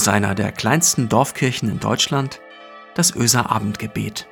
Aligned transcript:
aus 0.00 0.08
einer 0.08 0.34
der 0.34 0.50
kleinsten 0.50 1.10
Dorfkirchen 1.10 1.68
in 1.68 1.78
Deutschland, 1.78 2.40
das 2.94 3.14
Öser 3.14 3.50
Abendgebet. 3.50 4.26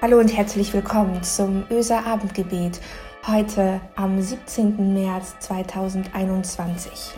Hallo 0.00 0.18
und 0.18 0.34
herzlich 0.34 0.72
willkommen 0.72 1.22
zum 1.22 1.64
Öser 1.70 2.06
Abendgebet, 2.06 2.80
heute 3.26 3.82
am 3.96 4.18
17. 4.18 4.94
März 4.94 5.36
2021. 5.40 7.12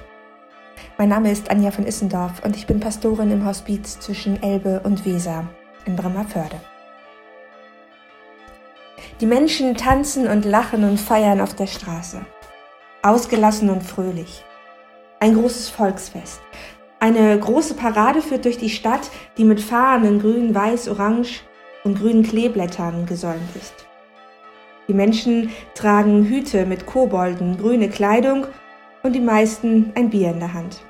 Mein 0.99 1.11
Name 1.11 1.31
ist 1.31 1.49
Anja 1.49 1.71
von 1.71 1.87
Issendorf 1.87 2.45
und 2.45 2.57
ich 2.57 2.67
bin 2.67 2.81
Pastorin 2.81 3.31
im 3.31 3.47
Hospiz 3.47 4.01
zwischen 4.01 4.43
Elbe 4.43 4.81
und 4.81 5.07
Weser 5.07 5.49
in 5.85 5.95
Bremerförde. 5.95 6.61
Die 9.25 9.31
Menschen 9.31 9.75
tanzen 9.75 10.29
und 10.29 10.45
lachen 10.45 10.85
und 10.85 11.01
feiern 11.01 11.41
auf 11.41 11.55
der 11.55 11.67
Straße. 11.67 12.27
Ausgelassen 13.03 13.71
und 13.71 13.83
fröhlich. 13.83 14.45
Ein 15.19 15.33
großes 15.33 15.71
Volksfest. 15.71 16.43
Eine 17.01 17.41
große 17.41 17.73
Parade 17.73 18.21
führt 18.21 18.45
durch 18.45 18.59
die 18.59 18.69
Stadt, 18.69 19.11
die 19.39 19.45
mit 19.45 19.63
Fahnen 19.63 20.21
grün, 20.21 20.55
weiß, 20.55 20.89
orange 20.89 21.41
und 21.85 21.99
grünen 21.99 22.23
Kleeblättern 22.23 23.07
gesäumt 23.07 23.57
ist. 23.57 23.87
Die 24.89 24.93
Menschen 24.93 25.49
tragen 25.75 26.27
Hüte 26.27 26.67
mit 26.67 26.85
Kobolden, 26.85 27.57
grüne 27.57 27.89
Kleidung 27.89 28.47
und 29.03 29.15
die 29.15 29.21
meisten 29.21 29.91
ein 29.95 30.11
Bier 30.11 30.33
in 30.33 30.41
der 30.41 30.53
Hand. 30.53 30.83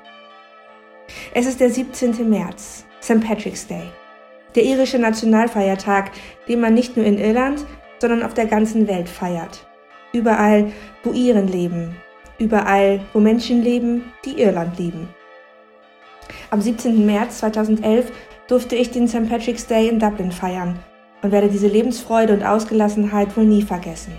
Es 1.33 1.45
ist 1.45 1.61
der 1.61 1.69
17. 1.69 2.29
März, 2.29 2.83
St. 3.01 3.21
Patrick's 3.21 3.65
Day, 3.65 3.89
der 4.55 4.65
irische 4.65 4.99
Nationalfeiertag, 4.99 6.11
den 6.49 6.59
man 6.59 6.73
nicht 6.73 6.97
nur 6.97 7.05
in 7.05 7.17
Irland, 7.17 7.65
sondern 8.05 8.23
auf 8.23 8.35
der 8.35 8.45
ganzen 8.45 8.87
Welt 8.87 9.09
feiert. 9.09 9.65
Überall, 10.13 10.71
wo 11.03 11.11
Iren 11.11 11.47
leben, 11.47 11.95
überall, 12.37 12.99
wo 13.13 13.19
Menschen 13.19 13.63
leben, 13.63 14.13
die 14.23 14.39
Irland 14.39 14.77
lieben. 14.77 15.09
Am 16.51 16.61
17. 16.61 17.03
März 17.03 17.39
2011 17.39 18.11
durfte 18.47 18.75
ich 18.75 18.91
den 18.91 19.07
St. 19.07 19.27
Patrick's 19.27 19.65
Day 19.65 19.87
in 19.87 19.97
Dublin 19.97 20.31
feiern 20.31 20.77
und 21.23 21.31
werde 21.31 21.49
diese 21.49 21.67
Lebensfreude 21.67 22.33
und 22.33 22.43
Ausgelassenheit 22.43 23.35
wohl 23.35 23.45
nie 23.45 23.63
vergessen. 23.63 24.13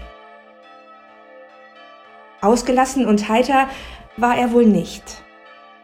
Ausgelassen 2.41 3.06
und 3.06 3.28
heiter 3.28 3.69
war 4.16 4.36
er 4.36 4.50
wohl 4.50 4.66
nicht. 4.66 5.22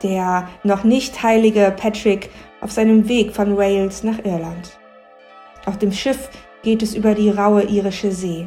Der 0.03 0.49
noch 0.65 0.83
nicht 0.83 1.23
heilige 1.23 1.73
Patrick 1.77 2.31
auf 2.61 2.73
seinem 2.73 3.09
Weg 3.09 3.33
von 3.33 3.57
Wales 3.57 4.03
nach 4.03 4.19
Irland. 4.25 4.77
Auf 5.67 5.79
dem 5.79 5.93
Schiff 5.93 6.29
geht 6.63 6.83
es 6.83 6.95
über 6.95 7.15
die 7.15 7.31
raue 7.31 7.65
irische 7.65 8.13
See. 8.13 8.47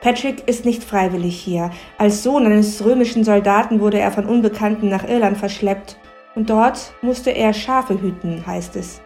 Patrick 0.00 0.48
ist 0.48 0.64
nicht 0.64 0.82
freiwillig 0.82 1.38
hier. 1.38 1.70
Als 1.96 2.22
Sohn 2.22 2.44
eines 2.46 2.84
römischen 2.84 3.22
Soldaten 3.22 3.80
wurde 3.80 4.00
er 4.00 4.10
von 4.10 4.26
Unbekannten 4.26 4.88
nach 4.88 5.08
Irland 5.08 5.36
verschleppt 5.36 5.96
und 6.34 6.50
dort 6.50 6.92
musste 7.02 7.30
er 7.30 7.52
Schafe 7.52 8.00
hüten, 8.00 8.44
heißt 8.44 8.74
es. 8.76 9.00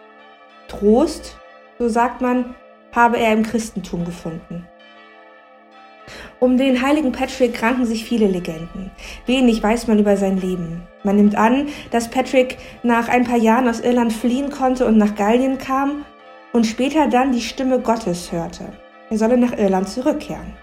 Trost, 0.67 1.37
so 1.77 1.87
sagt 1.87 2.21
man, 2.21 2.55
habe 2.95 3.17
er 3.17 3.33
im 3.33 3.43
Christentum 3.43 4.05
gefunden. 4.05 4.67
Um 6.39 6.57
den 6.57 6.81
heiligen 6.81 7.11
Patrick 7.11 7.61
ranken 7.61 7.85
sich 7.85 8.05
viele 8.05 8.27
Legenden. 8.27 8.91
Wenig 9.25 9.61
weiß 9.61 9.87
man 9.87 9.99
über 9.99 10.17
sein 10.17 10.39
Leben. 10.39 10.83
Man 11.03 11.17
nimmt 11.17 11.35
an, 11.35 11.67
dass 11.91 12.09
Patrick 12.09 12.57
nach 12.83 13.09
ein 13.09 13.23
paar 13.23 13.37
Jahren 13.37 13.67
aus 13.67 13.81
Irland 13.81 14.13
fliehen 14.13 14.49
konnte 14.49 14.85
und 14.85 14.97
nach 14.97 15.15
Gallien 15.15 15.57
kam 15.57 16.05
und 16.57 16.65
später 16.65 17.07
dann 17.07 17.31
die 17.31 17.41
Stimme 17.41 17.79
Gottes 17.79 18.31
hörte. 18.31 18.65
Er 19.11 19.17
solle 19.19 19.37
nach 19.37 19.55
Irland 19.55 19.87
zurückkehren. 19.87 20.55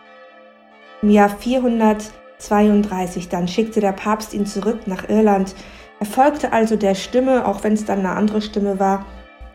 Im 1.02 1.10
Jahr 1.10 1.28
432 1.28 3.28
dann 3.28 3.46
schickte 3.46 3.80
der 3.80 3.92
Papst 3.92 4.34
ihn 4.34 4.44
zurück 4.44 4.86
nach 4.86 5.08
Irland. 5.08 5.54
Er 6.00 6.06
folgte 6.06 6.52
also 6.52 6.74
der 6.74 6.96
Stimme, 6.96 7.46
auch 7.46 7.62
wenn 7.62 7.74
es 7.74 7.84
dann 7.84 8.00
eine 8.00 8.16
andere 8.16 8.42
Stimme 8.42 8.80
war. 8.80 9.06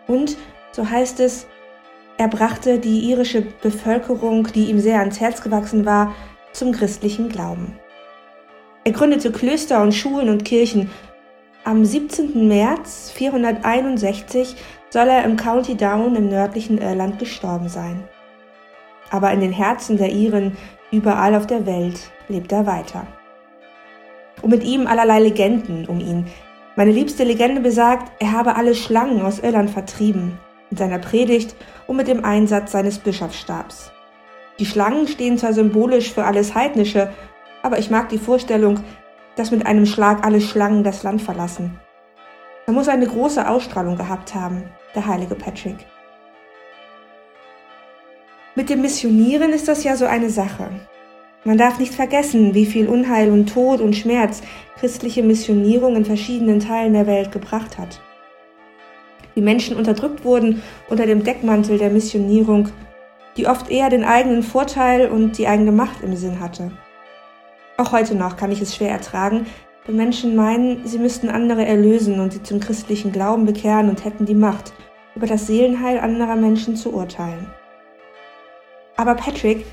Und, 0.08 0.38
so 0.72 0.90
heißt 0.90 1.20
es, 1.20 1.46
er 2.18 2.30
brachte 2.30 2.80
die 2.80 3.10
irische 3.10 3.42
Bevölkerung, 3.42 4.48
die 4.48 4.70
ihm 4.70 4.80
sehr 4.80 5.00
ans 5.00 5.20
Herz 5.20 5.42
gewachsen 5.42 5.86
war, 5.86 6.16
zum 6.54 6.72
christlichen 6.72 7.28
Glauben. 7.28 7.78
Er 8.86 8.94
gründete 8.94 9.34
Klöster 9.34 9.84
und 9.84 9.94
Schulen 9.94 10.30
und 10.30 10.46
Kirchen. 10.46 10.90
Am 11.66 11.84
17. 11.84 12.48
März 12.48 13.12
461 13.14 14.56
soll 14.90 15.08
er 15.08 15.24
im 15.24 15.38
County 15.38 15.76
Down 15.76 16.16
im 16.16 16.30
nördlichen 16.30 16.80
Irland 16.80 17.20
gestorben 17.20 17.70
sein. 17.70 18.04
Aber 19.12 19.32
in 19.32 19.40
den 19.40 19.52
Herzen 19.52 19.98
der 19.98 20.12
Iren 20.12 20.58
überall 20.92 21.36
auf 21.36 21.48
der 21.48 21.66
Welt 21.66 22.12
lebt 22.28 22.52
er 22.52 22.66
weiter. 22.66 23.06
Und 24.42 24.52
mit 24.52 24.64
ihm 24.64 24.88
allerlei 24.88 25.20
Legenden 25.20 25.86
um 25.86 26.00
ihn. 26.00 26.28
Meine 26.76 26.92
liebste 26.92 27.24
Legende 27.24 27.62
besagt, 27.62 28.12
er 28.20 28.32
habe 28.32 28.56
alle 28.56 28.74
Schlangen 28.74 29.22
aus 29.22 29.40
Irland 29.40 29.70
vertrieben 29.70 30.40
in 30.72 30.78
seiner 30.78 31.00
Predigt 31.00 31.56
und 31.88 31.98
mit 31.98 32.08
dem 32.08 32.24
Einsatz 32.24 32.72
seines 32.72 33.00
Bischofsstabs. 33.00 33.92
Die 34.60 34.66
Schlangen 34.66 35.08
stehen 35.08 35.38
zwar 35.38 35.54
symbolisch 35.54 36.14
für 36.14 36.26
alles 36.26 36.54
Heidnische, 36.54 37.12
aber 37.64 37.80
ich 37.80 37.90
mag 37.90 38.10
die 38.10 38.18
Vorstellung, 38.18 38.80
dass 39.36 39.52
mit 39.52 39.66
einem 39.66 39.86
Schlag 39.86 40.26
alle 40.26 40.42
Schlangen 40.42 40.84
das 40.84 41.04
Land 41.04 41.22
verlassen. 41.22 41.80
Er 42.66 42.74
muss 42.74 42.88
eine 42.88 43.08
große 43.08 43.48
Ausstrahlung 43.48 43.96
gehabt 43.96 44.36
haben, 44.36 44.64
der 44.96 45.06
heilige 45.06 45.36
Patrick. 45.36 45.78
Mit 48.56 48.70
dem 48.70 48.82
Missionieren 48.82 49.52
ist 49.54 49.68
das 49.68 49.84
ja 49.84 49.96
so 49.96 50.06
eine 50.06 50.30
Sache. 50.30 50.70
Man 51.46 51.58
darf 51.58 51.80
nicht 51.80 51.94
vergessen, 51.94 52.54
wie 52.54 52.66
viel 52.66 52.88
Unheil 52.88 53.32
und 53.32 53.54
Tod 53.54 53.80
und 53.80 53.96
Schmerz 53.96 54.42
christliche 54.78 55.24
Missionierung 55.24 55.96
in 55.96 56.06
verschiedenen 56.06 56.60
Teilen 56.60 56.94
der 56.94 57.08
Welt 57.08 57.32
gebracht 57.32 57.78
hat 57.78 58.02
wie 59.40 59.42
Menschen 59.42 59.78
unterdrückt 59.78 60.26
wurden 60.26 60.62
unter 60.90 61.06
dem 61.06 61.24
Deckmantel 61.24 61.78
der 61.78 61.90
Missionierung, 61.90 62.70
die 63.38 63.48
oft 63.48 63.70
eher 63.70 63.90
den 63.90 64.04
eigenen 64.04 64.44
Vorteil 64.44 65.10
und 65.10 65.38
die 65.38 65.48
eigene 65.48 65.72
Macht 65.72 66.04
im 66.04 66.18
Sinn 66.18 66.42
hatte. 66.42 66.72
Auch 67.78 67.94
heute 67.94 68.16
noch 68.16 68.36
kann 68.36 68.52
ich 68.52 68.60
es 68.60 68.76
schwer 68.76 68.92
ertragen, 68.92 69.46
wenn 69.86 69.96
Menschen 69.96 70.36
meinen, 70.36 70.86
sie 70.86 71.00
müssten 71.00 71.30
andere 71.30 71.66
erlösen 71.66 72.20
und 72.20 72.34
sie 72.34 72.44
zum 72.44 72.60
christlichen 72.60 73.12
Glauben 73.12 73.46
bekehren 73.46 73.90
und 73.90 74.06
hätten 74.06 74.26
die 74.26 74.36
Macht, 74.36 74.74
über 75.16 75.28
das 75.28 75.48
Seelenheil 75.48 76.00
anderer 76.00 76.36
Menschen 76.36 76.76
zu 76.76 76.94
urteilen. 76.94 77.48
Aber 78.96 79.16
Patrick, 79.16 79.66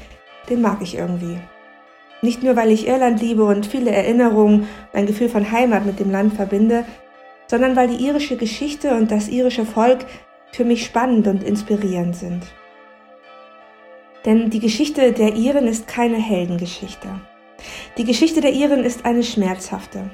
den 0.48 0.62
mag 0.62 0.78
ich 0.80 0.96
irgendwie. 0.96 1.38
Nicht 2.22 2.42
nur, 2.42 2.56
weil 2.56 2.70
ich 2.70 2.86
Irland 2.88 3.20
liebe 3.20 3.44
und 3.44 3.66
viele 3.66 3.90
Erinnerungen, 3.90 4.66
ein 4.92 5.06
Gefühl 5.06 5.28
von 5.28 5.50
Heimat 5.50 5.84
mit 5.84 6.00
dem 6.00 6.10
Land 6.10 6.34
verbinde, 6.34 6.84
sondern 7.46 7.76
weil 7.76 7.88
die 7.88 8.04
irische 8.04 8.36
Geschichte 8.36 8.94
und 8.94 9.10
das 9.10 9.28
irische 9.28 9.64
Volk 9.64 10.06
für 10.52 10.64
mich 10.64 10.84
spannend 10.84 11.26
und 11.26 11.42
inspirierend 11.42 12.16
sind. 12.16 12.46
Denn 14.24 14.50
die 14.50 14.60
Geschichte 14.60 15.12
der 15.12 15.34
Iren 15.34 15.68
ist 15.68 15.86
keine 15.86 16.16
Heldengeschichte. 16.16 17.08
Die 17.96 18.04
Geschichte 18.04 18.40
der 18.40 18.52
Iren 18.52 18.84
ist 18.84 19.04
eine 19.04 19.22
schmerzhafte. 19.22 20.10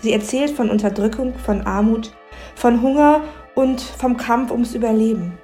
Sie 0.00 0.12
erzählt 0.12 0.50
von 0.50 0.70
Unterdrückung, 0.70 1.34
von 1.38 1.62
Armut, 1.66 2.12
von 2.54 2.82
Hunger 2.82 3.22
und 3.54 3.80
vom 3.80 4.16
Kampf 4.16 4.50
ums 4.50 4.74
Überleben. 4.74 5.38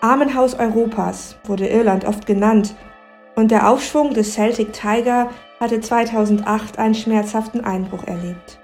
Armenhaus 0.00 0.54
Europas 0.54 1.36
wurde 1.44 1.66
Irland 1.66 2.04
oft 2.04 2.26
genannt 2.26 2.74
und 3.34 3.50
der 3.50 3.68
Aufschwung 3.68 4.14
des 4.14 4.34
Celtic 4.34 4.72
Tiger 4.72 5.30
hatte 5.60 5.80
2008 5.80 6.78
einen 6.78 6.94
schmerzhaften 6.94 7.64
Einbruch 7.64 8.04
erlebt. 8.04 8.58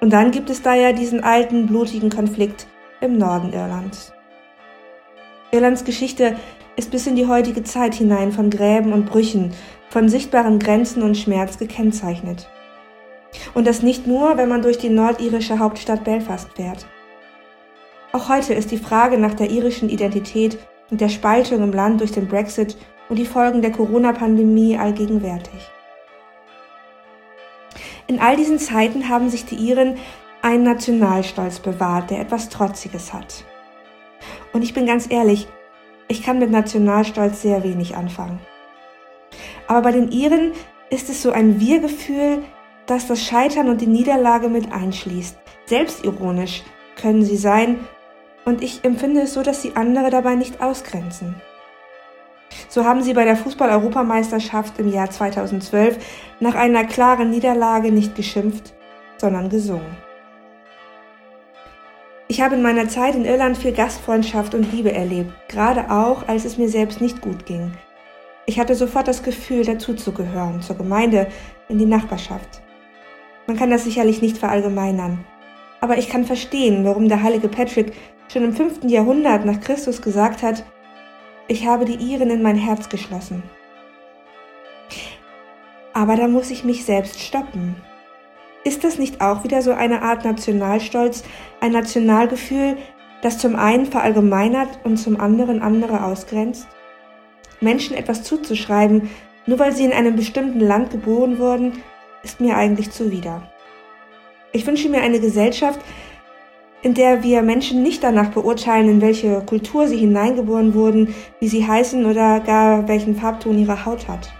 Und 0.00 0.12
dann 0.12 0.30
gibt 0.30 0.50
es 0.50 0.62
da 0.62 0.74
ja 0.74 0.92
diesen 0.92 1.24
alten, 1.24 1.66
blutigen 1.66 2.10
Konflikt 2.10 2.66
im 3.00 3.18
Norden 3.18 3.52
Irlands. 3.52 4.12
Irlands 5.50 5.84
Geschichte 5.84 6.36
ist 6.76 6.90
bis 6.90 7.06
in 7.06 7.16
die 7.16 7.26
heutige 7.26 7.62
Zeit 7.62 7.94
hinein 7.94 8.32
von 8.32 8.50
Gräben 8.50 8.92
und 8.92 9.06
Brüchen, 9.06 9.52
von 9.94 10.08
sichtbaren 10.08 10.58
Grenzen 10.58 11.04
und 11.04 11.16
Schmerz 11.16 11.56
gekennzeichnet. 11.56 12.48
Und 13.54 13.64
das 13.64 13.84
nicht 13.84 14.08
nur, 14.08 14.36
wenn 14.36 14.48
man 14.48 14.60
durch 14.60 14.76
die 14.76 14.88
nordirische 14.88 15.60
Hauptstadt 15.60 16.02
Belfast 16.02 16.48
fährt. 16.56 16.84
Auch 18.10 18.28
heute 18.28 18.54
ist 18.54 18.72
die 18.72 18.78
Frage 18.78 19.18
nach 19.18 19.34
der 19.34 19.50
irischen 19.50 19.88
Identität 19.88 20.58
und 20.90 21.00
der 21.00 21.08
Spaltung 21.08 21.62
im 21.62 21.72
Land 21.72 22.00
durch 22.00 22.10
den 22.10 22.26
Brexit 22.26 22.76
und 23.08 23.20
die 23.20 23.24
Folgen 23.24 23.62
der 23.62 23.70
Corona-Pandemie 23.70 24.76
allgegenwärtig. 24.76 25.70
In 28.08 28.18
all 28.18 28.34
diesen 28.34 28.58
Zeiten 28.58 29.08
haben 29.08 29.30
sich 29.30 29.44
die 29.46 29.54
Iren 29.54 29.96
einen 30.42 30.64
Nationalstolz 30.64 31.60
bewahrt, 31.60 32.10
der 32.10 32.18
etwas 32.18 32.48
Trotziges 32.48 33.12
hat. 33.12 33.44
Und 34.52 34.62
ich 34.62 34.74
bin 34.74 34.86
ganz 34.86 35.08
ehrlich, 35.08 35.46
ich 36.08 36.24
kann 36.24 36.40
mit 36.40 36.50
Nationalstolz 36.50 37.42
sehr 37.42 37.62
wenig 37.62 37.94
anfangen. 37.94 38.40
Aber 39.66 39.82
bei 39.82 39.92
den 39.92 40.10
Iren 40.10 40.52
ist 40.90 41.08
es 41.08 41.22
so 41.22 41.30
ein 41.30 41.60
Wir-Gefühl, 41.60 42.42
das 42.86 43.06
das 43.06 43.22
Scheitern 43.22 43.68
und 43.68 43.80
die 43.80 43.86
Niederlage 43.86 44.48
mit 44.48 44.72
einschließt. 44.72 45.38
Selbstironisch 45.66 46.62
können 47.00 47.24
sie 47.24 47.36
sein 47.36 47.80
und 48.44 48.62
ich 48.62 48.84
empfinde 48.84 49.22
es 49.22 49.34
so, 49.34 49.42
dass 49.42 49.62
sie 49.62 49.72
andere 49.74 50.10
dabei 50.10 50.34
nicht 50.34 50.60
ausgrenzen. 50.60 51.34
So 52.68 52.84
haben 52.84 53.02
sie 53.02 53.14
bei 53.14 53.24
der 53.24 53.36
Fußball-Europameisterschaft 53.36 54.78
im 54.78 54.92
Jahr 54.92 55.10
2012 55.10 55.98
nach 56.40 56.54
einer 56.54 56.84
klaren 56.84 57.30
Niederlage 57.30 57.90
nicht 57.90 58.14
geschimpft, 58.14 58.74
sondern 59.16 59.48
gesungen. 59.48 59.96
Ich 62.28 62.40
habe 62.40 62.54
in 62.54 62.62
meiner 62.62 62.88
Zeit 62.88 63.14
in 63.14 63.24
Irland 63.24 63.56
viel 63.56 63.72
Gastfreundschaft 63.72 64.54
und 64.54 64.72
Liebe 64.72 64.92
erlebt, 64.92 65.32
gerade 65.48 65.90
auch, 65.90 66.26
als 66.26 66.44
es 66.44 66.58
mir 66.58 66.68
selbst 66.68 67.00
nicht 67.00 67.20
gut 67.20 67.46
ging. 67.46 67.72
Ich 68.46 68.58
hatte 68.58 68.74
sofort 68.74 69.08
das 69.08 69.22
Gefühl, 69.22 69.64
dazuzugehören, 69.64 70.60
zur 70.60 70.76
Gemeinde, 70.76 71.28
in 71.68 71.78
die 71.78 71.86
Nachbarschaft. 71.86 72.62
Man 73.46 73.56
kann 73.56 73.70
das 73.70 73.84
sicherlich 73.84 74.20
nicht 74.20 74.36
verallgemeinern. 74.36 75.24
Aber 75.80 75.98
ich 75.98 76.08
kann 76.08 76.24
verstehen, 76.24 76.84
warum 76.84 77.08
der 77.08 77.22
heilige 77.22 77.48
Patrick 77.48 77.92
schon 78.32 78.44
im 78.44 78.54
5. 78.54 78.84
Jahrhundert 78.84 79.44
nach 79.44 79.60
Christus 79.60 80.02
gesagt 80.02 80.42
hat, 80.42 80.64
ich 81.48 81.66
habe 81.66 81.84
die 81.84 81.96
Iren 81.96 82.30
in 82.30 82.42
mein 82.42 82.56
Herz 82.56 82.88
geschlossen. 82.88 83.42
Aber 85.92 86.16
da 86.16 86.26
muss 86.26 86.50
ich 86.50 86.64
mich 86.64 86.84
selbst 86.84 87.20
stoppen. 87.20 87.76
Ist 88.64 88.82
das 88.82 88.98
nicht 88.98 89.20
auch 89.20 89.44
wieder 89.44 89.60
so 89.62 89.72
eine 89.72 90.02
Art 90.02 90.24
Nationalstolz, 90.24 91.22
ein 91.60 91.72
Nationalgefühl, 91.72 92.76
das 93.22 93.38
zum 93.38 93.56
einen 93.56 93.86
verallgemeinert 93.86 94.80
und 94.84 94.96
zum 94.96 95.20
anderen 95.20 95.62
andere 95.62 96.04
ausgrenzt? 96.04 96.66
Menschen 97.60 97.96
etwas 97.96 98.22
zuzuschreiben, 98.22 99.10
nur 99.46 99.58
weil 99.58 99.72
sie 99.72 99.84
in 99.84 99.92
einem 99.92 100.16
bestimmten 100.16 100.60
Land 100.60 100.90
geboren 100.90 101.38
wurden, 101.38 101.82
ist 102.22 102.40
mir 102.40 102.56
eigentlich 102.56 102.90
zuwider. 102.90 103.42
Ich 104.52 104.66
wünsche 104.66 104.88
mir 104.88 105.02
eine 105.02 105.20
Gesellschaft, 105.20 105.80
in 106.82 106.94
der 106.94 107.22
wir 107.22 107.42
Menschen 107.42 107.82
nicht 107.82 108.04
danach 108.04 108.28
beurteilen, 108.28 108.88
in 108.88 109.00
welche 109.00 109.40
Kultur 109.40 109.88
sie 109.88 109.96
hineingeboren 109.96 110.74
wurden, 110.74 111.14
wie 111.40 111.48
sie 111.48 111.66
heißen 111.66 112.04
oder 112.04 112.40
gar 112.40 112.86
welchen 112.88 113.16
Farbton 113.16 113.58
ihre 113.58 113.84
Haut 113.86 114.06
hat. 114.06 114.32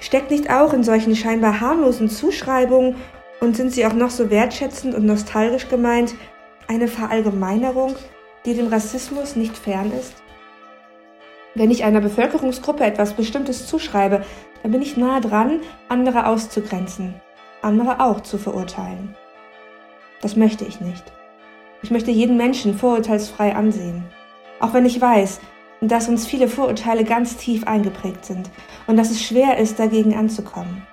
Steckt 0.00 0.30
nicht 0.30 0.50
auch 0.50 0.72
in 0.72 0.82
solchen 0.82 1.14
scheinbar 1.14 1.60
harmlosen 1.60 2.08
Zuschreibungen 2.08 2.96
und 3.40 3.56
sind 3.56 3.72
sie 3.72 3.86
auch 3.86 3.94
noch 3.94 4.10
so 4.10 4.30
wertschätzend 4.30 4.94
und 4.94 5.06
nostalgisch 5.06 5.68
gemeint 5.68 6.14
eine 6.68 6.88
Verallgemeinerung, 6.88 7.94
die 8.44 8.54
dem 8.54 8.66
Rassismus 8.66 9.36
nicht 9.36 9.56
fern 9.56 9.92
ist? 9.98 10.21
Wenn 11.54 11.70
ich 11.70 11.84
einer 11.84 12.00
Bevölkerungsgruppe 12.00 12.84
etwas 12.84 13.12
Bestimmtes 13.12 13.66
zuschreibe, 13.66 14.24
dann 14.62 14.72
bin 14.72 14.80
ich 14.80 14.96
nah 14.96 15.20
dran, 15.20 15.60
andere 15.88 16.26
auszugrenzen, 16.26 17.14
andere 17.60 18.00
auch 18.00 18.20
zu 18.20 18.38
verurteilen. 18.38 19.14
Das 20.22 20.34
möchte 20.36 20.64
ich 20.64 20.80
nicht. 20.80 21.04
Ich 21.82 21.90
möchte 21.90 22.10
jeden 22.10 22.36
Menschen 22.36 22.78
vorurteilsfrei 22.78 23.54
ansehen. 23.54 24.04
Auch 24.60 24.72
wenn 24.72 24.86
ich 24.86 25.00
weiß, 25.00 25.40
dass 25.82 26.08
uns 26.08 26.26
viele 26.26 26.48
Vorurteile 26.48 27.04
ganz 27.04 27.36
tief 27.36 27.66
eingeprägt 27.66 28.24
sind 28.24 28.48
und 28.86 28.96
dass 28.96 29.10
es 29.10 29.22
schwer 29.22 29.58
ist, 29.58 29.78
dagegen 29.78 30.16
anzukommen. 30.16 30.86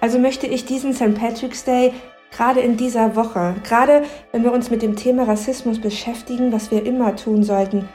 Also 0.00 0.18
möchte 0.18 0.46
ich 0.46 0.66
diesen 0.66 0.92
St. 0.92 1.14
Patrick's 1.14 1.64
Day 1.64 1.94
gerade 2.32 2.60
in 2.60 2.76
dieser 2.76 3.16
Woche, 3.16 3.54
gerade 3.62 4.02
wenn 4.32 4.42
wir 4.42 4.52
uns 4.52 4.70
mit 4.70 4.82
dem 4.82 4.96
Thema 4.96 5.24
Rassismus 5.24 5.80
beschäftigen, 5.80 6.52
was 6.52 6.70
wir 6.70 6.84
immer 6.84 7.16
tun 7.16 7.44
sollten, 7.44 7.88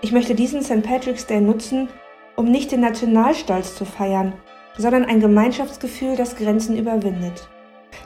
ich 0.00 0.12
möchte 0.12 0.34
diesen 0.34 0.62
St. 0.62 0.82
Patrick's 0.82 1.26
Day 1.26 1.40
nutzen, 1.40 1.88
um 2.36 2.50
nicht 2.50 2.72
den 2.72 2.80
Nationalstolz 2.80 3.74
zu 3.74 3.84
feiern, 3.84 4.34
sondern 4.76 5.04
ein 5.04 5.20
Gemeinschaftsgefühl, 5.20 6.16
das 6.16 6.36
Grenzen 6.36 6.76
überwindet, 6.76 7.48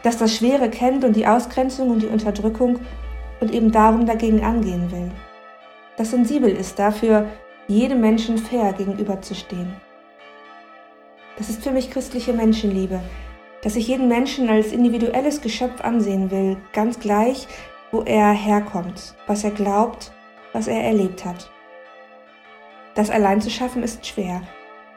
das 0.03 0.19
das 0.19 0.35
Schwere 0.35 0.71
kennt 0.71 1.05
und 1.05 1.17
die 1.17 1.27
Ausgrenzung 1.27 1.91
und 1.91 2.03
die 2.03 2.09
Unterdrückung 2.09 2.79
und 3.41 3.53
eben 3.53 3.73
darum 3.73 4.07
dagegen 4.07 4.45
angehen 4.45 4.91
will 4.93 5.11
das 6.01 6.13
sensibel 6.13 6.49
ist 6.49 6.79
dafür, 6.79 7.29
jedem 7.69 8.01
Menschen 8.01 8.39
fair 8.39 8.73
gegenüberzustehen. 8.73 9.71
Das 11.37 11.51
ist 11.51 11.63
für 11.63 11.73
mich 11.73 11.91
christliche 11.91 12.33
Menschenliebe, 12.33 13.03
dass 13.63 13.77
ich 13.77 13.89
jeden 13.89 14.09
Menschen 14.09 14.49
als 14.49 14.73
individuelles 14.73 15.43
Geschöpf 15.43 15.83
ansehen 15.83 16.31
will, 16.31 16.57
ganz 16.73 17.01
gleich, 17.01 17.47
wo 17.93 18.01
er 18.01 18.33
herkommt, 18.33 19.15
was 19.27 19.45
er 19.45 19.51
glaubt, 19.51 20.11
was 20.55 20.69
er 20.69 20.83
erlebt 20.83 21.27
hat. 21.27 21.51
Das 22.95 23.11
allein 23.11 23.41
zu 23.41 23.51
schaffen 23.51 23.83
ist 23.83 24.07
schwer. 24.07 24.43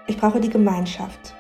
Ich 0.08 0.18
brauche 0.18 0.40
die 0.40 0.50
Gemeinschaft. 0.50 1.36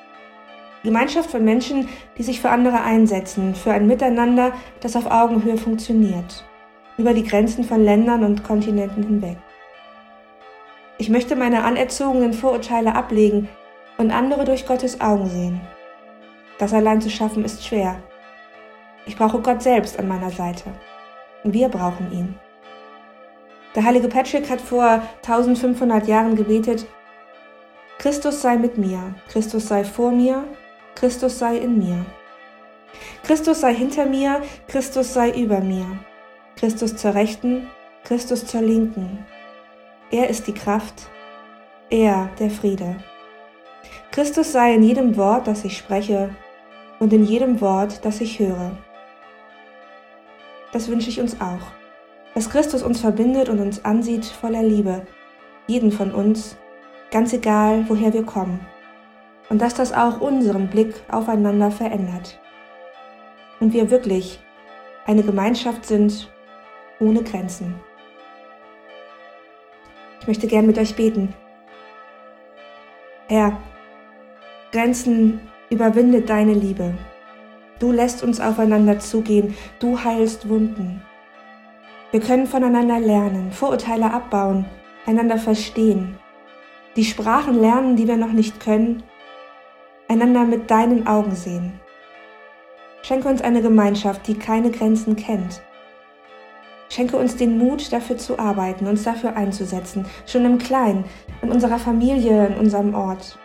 Gemeinschaft 0.83 1.31
von 1.31 1.43
Menschen, 1.43 1.87
die 2.17 2.23
sich 2.23 2.41
für 2.41 2.49
andere 2.49 2.81
einsetzen, 2.81 3.55
für 3.55 3.71
ein 3.71 3.87
Miteinander, 3.87 4.51
das 4.81 4.95
auf 4.95 5.09
Augenhöhe 5.09 5.57
funktioniert, 5.57 6.45
über 6.97 7.13
die 7.13 7.23
Grenzen 7.23 7.63
von 7.63 7.83
Ländern 7.83 8.23
und 8.23 8.43
Kontinenten 8.43 9.03
hinweg. 9.03 9.37
Ich 10.97 11.09
möchte 11.09 11.35
meine 11.35 11.63
anerzogenen 11.63 12.33
Vorurteile 12.33 12.95
ablegen 12.95 13.49
und 13.97 14.11
andere 14.11 14.43
durch 14.43 14.65
Gottes 14.65 15.01
Augen 15.01 15.27
sehen. 15.27 15.61
Das 16.59 16.73
allein 16.73 17.01
zu 17.01 17.09
schaffen 17.09 17.43
ist 17.45 17.65
schwer. 17.65 17.95
Ich 19.05 19.15
brauche 19.15 19.39
Gott 19.39 19.61
selbst 19.61 19.97
an 19.99 20.07
meiner 20.07 20.29
Seite. 20.29 20.65
Wir 21.43 21.67
brauchen 21.69 22.11
ihn. 22.11 22.39
Der 23.75 23.83
heilige 23.83 24.07
Patrick 24.07 24.49
hat 24.49 24.61
vor 24.61 25.01
1500 25.23 26.07
Jahren 26.07 26.35
gebetet, 26.35 26.85
Christus 27.97 28.41
sei 28.41 28.57
mit 28.57 28.77
mir, 28.77 29.15
Christus 29.29 29.67
sei 29.67 29.83
vor 29.83 30.11
mir, 30.11 30.43
Christus 30.95 31.39
sei 31.39 31.57
in 31.57 31.79
mir. 31.79 32.05
Christus 33.23 33.61
sei 33.61 33.73
hinter 33.73 34.05
mir, 34.05 34.41
Christus 34.67 35.13
sei 35.13 35.31
über 35.31 35.61
mir. 35.61 35.85
Christus 36.55 36.95
zur 36.95 37.15
Rechten, 37.15 37.69
Christus 38.03 38.45
zur 38.45 38.61
Linken, 38.61 39.25
er 40.11 40.29
ist 40.29 40.45
die 40.45 40.53
Kraft, 40.53 41.09
er 41.89 42.29
der 42.37 42.51
Friede. 42.51 42.97
Christus 44.11 44.51
sei 44.51 44.75
in 44.75 44.83
jedem 44.83 45.17
Wort, 45.17 45.47
das 45.47 45.65
ich 45.65 45.75
spreche 45.75 46.29
und 46.99 47.11
in 47.13 47.23
jedem 47.23 47.61
Wort, 47.61 48.05
das 48.05 48.21
ich 48.21 48.37
höre. 48.37 48.77
Das 50.71 50.87
wünsche 50.87 51.09
ich 51.09 51.19
uns 51.19 51.41
auch, 51.41 51.71
dass 52.33 52.49
Christus 52.49 52.83
uns 52.83 53.01
verbindet 53.01 53.49
und 53.49 53.59
uns 53.59 53.85
ansieht 53.85 54.25
voller 54.25 54.63
Liebe, 54.63 55.05
jeden 55.67 55.91
von 55.91 56.11
uns, 56.11 56.57
ganz 57.11 57.33
egal, 57.33 57.85
woher 57.87 58.13
wir 58.13 58.23
kommen, 58.23 58.59
und 59.49 59.61
dass 59.61 59.75
das 59.75 59.93
auch 59.93 60.19
unseren 60.19 60.69
Blick 60.69 60.95
aufeinander 61.09 61.71
verändert. 61.71 62.39
Und 63.59 63.73
wir 63.73 63.91
wirklich 63.91 64.39
eine 65.05 65.23
Gemeinschaft 65.23 65.85
sind 65.85 66.29
ohne 66.99 67.23
Grenzen. 67.23 67.75
Ich 70.21 70.27
möchte 70.27 70.47
gern 70.47 70.65
mit 70.65 70.77
euch 70.77 70.95
beten. 70.95 71.33
Herr, 73.27 73.57
Grenzen 74.71 75.41
überwindet 75.69 76.29
deine 76.29 76.53
Liebe. 76.53 76.93
Du 77.79 77.91
lässt 77.91 78.23
uns 78.23 78.39
aufeinander 78.39 78.99
zugehen, 78.99 79.55
du 79.79 80.01
heilst 80.01 80.47
Wunden. 80.47 81.01
Wir 82.13 82.21
können 82.21 82.47
voneinander 82.47 83.01
lernen, 83.01 83.51
Vorurteile 83.51 84.13
abbauen, 84.13 84.63
einander 85.05 85.37
verstehen, 85.37 86.17
die 86.95 87.03
Sprachen 87.03 87.59
lernen, 87.59 87.97
die 87.97 88.07
wir 88.07 88.15
noch 88.15 88.31
nicht 88.31 88.61
können, 88.61 89.03
einander 90.07 90.45
mit 90.45 90.71
deinen 90.71 91.07
Augen 91.07 91.35
sehen. 91.35 91.73
Schenke 93.01 93.27
uns 93.27 93.41
eine 93.41 93.61
Gemeinschaft, 93.61 94.25
die 94.27 94.35
keine 94.35 94.71
Grenzen 94.71 95.17
kennt 95.17 95.61
Schenke 96.93 97.17
uns 97.17 97.35
den 97.35 97.57
Mut, 97.57 97.91
dafür 97.91 98.17
zu 98.17 98.37
arbeiten, 98.37 98.85
uns 98.85 99.01
dafür 99.01 99.35
einzusetzen, 99.35 100.05
schon 100.27 100.45
im 100.45 100.59
Kleinen, 100.59 101.05
in 101.41 101.51
unserer 101.51 101.79
Familie, 101.79 102.45
in 102.45 102.53
unserem 102.53 102.93
Ort. 102.93 103.39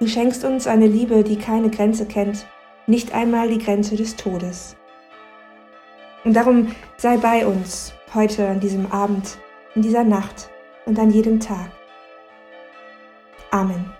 Du 0.00 0.06
schenkst 0.06 0.46
uns 0.46 0.66
eine 0.66 0.86
Liebe, 0.86 1.22
die 1.22 1.36
keine 1.36 1.68
Grenze 1.68 2.06
kennt, 2.06 2.46
nicht 2.86 3.14
einmal 3.14 3.50
die 3.50 3.58
Grenze 3.58 3.96
des 3.96 4.16
Todes. 4.16 4.76
Und 6.24 6.34
darum 6.34 6.74
sei 6.96 7.16
bei 7.16 7.46
uns 7.46 7.92
heute 8.14 8.46
an 8.48 8.60
diesem 8.60 8.90
Abend, 8.92 9.38
in 9.74 9.82
dieser 9.82 10.04
Nacht 10.04 10.50
und 10.86 10.98
an 10.98 11.10
jedem 11.10 11.40
Tag. 11.40 11.70
Amen. 13.50 13.92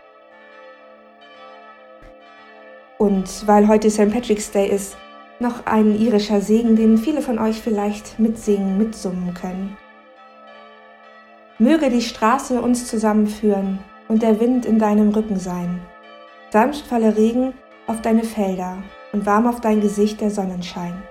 Und 2.99 3.47
weil 3.47 3.67
heute 3.67 3.91
St. 3.91 4.13
Patrick's 4.13 4.51
Day 4.51 4.69
ist, 4.69 4.97
noch 5.41 5.67
ein 5.67 5.99
irischer 5.99 6.41
Segen, 6.41 6.77
den 6.77 6.99
viele 6.99 7.21
von 7.21 7.39
euch 7.39 7.61
vielleicht 7.61 8.19
mitsingen, 8.19 8.79
mitsummen 8.79 9.35
können. 9.35 9.77
Möge 11.59 11.91
die 11.91 12.01
Straße 12.01 12.61
uns 12.63 12.87
zusammenführen 12.87 13.81
und 14.09 14.23
der 14.23 14.39
Wind 14.41 14.65
in 14.67 14.79
deinem 14.79 15.11
Rücken 15.11 15.39
sein. 15.39 15.81
Sanft 16.51 16.87
falle 16.87 17.17
Regen 17.17 17.55
auf 17.87 18.01
deine 18.03 18.25
Felder 18.25 18.79
und 19.13 19.27
warm 19.27 19.47
auf 19.47 19.61
dein 19.61 19.81
Gesicht 19.81 20.21
der 20.21 20.31
Sonnenschein. 20.31 21.03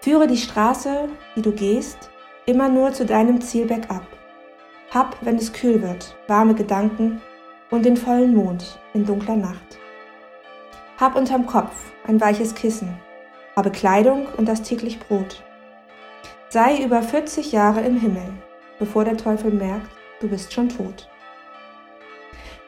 Führe 0.00 0.26
die 0.26 0.36
Straße, 0.36 1.08
die 1.36 1.42
du 1.42 1.52
gehst, 1.52 2.10
immer 2.46 2.68
nur 2.68 2.92
zu 2.92 3.04
deinem 3.04 3.40
Ziel 3.40 3.66
bergab. 3.66 4.06
Hab, 4.90 5.16
wenn 5.20 5.36
es 5.36 5.52
kühl 5.52 5.82
wird, 5.82 6.16
warme 6.26 6.54
Gedanken 6.54 7.20
und 7.70 7.84
den 7.84 7.96
vollen 7.96 8.34
Mond 8.34 8.78
in 8.94 9.04
dunkler 9.04 9.36
Nacht. 9.36 9.78
Hab 10.98 11.16
unterm 11.16 11.46
Kopf 11.46 11.92
ein 12.06 12.20
weiches 12.20 12.54
Kissen 12.54 12.98
habe 13.60 13.70
Kleidung 13.70 14.26
und 14.38 14.48
das 14.48 14.62
täglich 14.62 14.98
Brot. 15.00 15.42
Sei 16.48 16.82
über 16.82 17.02
40 17.02 17.52
Jahre 17.52 17.82
im 17.82 18.00
Himmel, 18.00 18.32
bevor 18.78 19.04
der 19.04 19.18
Teufel 19.18 19.50
merkt, 19.50 19.90
du 20.20 20.28
bist 20.28 20.52
schon 20.52 20.70
tot. 20.70 21.08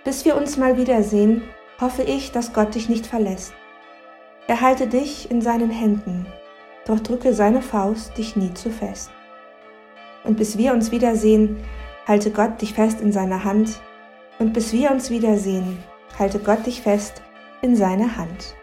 Bis 0.05 0.25
wir 0.25 0.37
uns 0.37 0.57
mal 0.59 0.77
wiedersehen, 0.77 1.45
hoffe 1.81 2.03
ich, 2.03 2.33
dass 2.33 2.53
Gott 2.53 2.75
dich 2.75 2.91
nicht 2.91 3.07
verlässt. 3.07 3.55
Er 4.49 4.61
halte 4.61 4.87
dich 4.87 5.31
in 5.31 5.41
seinen 5.41 5.71
Händen, 5.71 6.27
doch 6.87 7.01
drücke 7.01 7.35
seine 7.35 7.63
Faust 7.63 8.17
dich 8.19 8.37
nie 8.37 8.53
zu 8.55 8.71
fest. 8.71 9.11
Und 10.25 10.37
bis 10.37 10.59
wir 10.59 10.73
uns 10.73 10.91
wiedersehen, 10.91 11.63
halte 12.07 12.31
Gott 12.31 12.61
dich 12.61 12.75
fest 12.75 13.01
in 13.01 13.13
seiner 13.13 13.45
Hand, 13.45 13.81
und 14.39 14.53
bis 14.53 14.73
wir 14.73 14.91
uns 14.91 15.11
wiedersehen, 15.11 15.79
halte 16.19 16.39
Gott 16.39 16.67
dich 16.67 16.83
fest 16.83 17.23
in 17.61 17.77
seine 17.77 18.17
Hand. 18.17 18.55